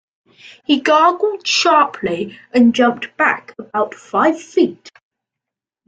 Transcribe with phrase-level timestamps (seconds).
[0.65, 4.89] He gargled sharply, and jumped back about five feet.